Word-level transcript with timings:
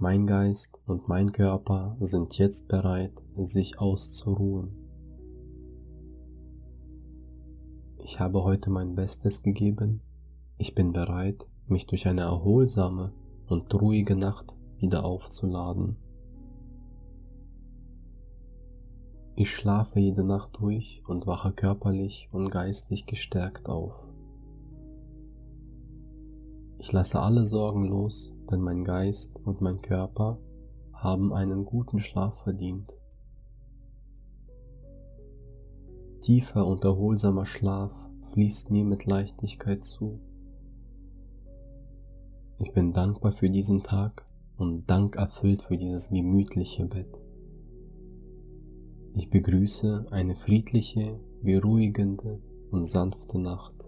Mein 0.00 0.28
Geist 0.28 0.80
und 0.86 1.08
mein 1.08 1.32
Körper 1.32 1.96
sind 1.98 2.38
jetzt 2.38 2.68
bereit, 2.68 3.20
sich 3.34 3.80
auszuruhen. 3.80 4.70
Ich 8.04 8.20
habe 8.20 8.44
heute 8.44 8.70
mein 8.70 8.94
Bestes 8.94 9.42
gegeben. 9.42 10.00
Ich 10.56 10.76
bin 10.76 10.92
bereit, 10.92 11.48
mich 11.66 11.88
durch 11.88 12.06
eine 12.06 12.20
erholsame 12.20 13.12
und 13.48 13.74
ruhige 13.74 14.14
Nacht 14.14 14.56
wieder 14.78 15.04
aufzuladen. 15.04 15.96
Ich 19.34 19.50
schlafe 19.50 19.98
jede 19.98 20.22
Nacht 20.22 20.58
durch 20.60 21.02
und 21.08 21.26
wache 21.26 21.50
körperlich 21.50 22.28
und 22.30 22.50
geistlich 22.50 23.06
gestärkt 23.06 23.68
auf. 23.68 23.94
Ich 26.78 26.92
lasse 26.92 27.20
alle 27.20 27.44
Sorgen 27.44 27.86
los, 27.86 28.37
denn 28.50 28.60
mein 28.60 28.84
Geist 28.84 29.36
und 29.44 29.60
mein 29.60 29.80
Körper 29.82 30.38
haben 30.92 31.32
einen 31.32 31.64
guten 31.64 32.00
Schlaf 32.00 32.42
verdient. 32.42 32.96
Tiefer 36.20 36.66
und 36.66 36.84
erholsamer 36.84 37.46
Schlaf 37.46 37.92
fließt 38.32 38.70
mir 38.70 38.84
mit 38.84 39.06
Leichtigkeit 39.06 39.84
zu. 39.84 40.20
Ich 42.58 42.72
bin 42.72 42.92
dankbar 42.92 43.32
für 43.32 43.48
diesen 43.48 43.82
Tag 43.82 44.26
und 44.56 44.90
dankerfüllt 44.90 45.62
für 45.62 45.78
dieses 45.78 46.10
gemütliche 46.10 46.86
Bett. 46.86 47.20
Ich 49.14 49.30
begrüße 49.30 50.06
eine 50.10 50.36
friedliche, 50.36 51.20
beruhigende 51.42 52.40
und 52.70 52.84
sanfte 52.84 53.38
Nacht. 53.38 53.87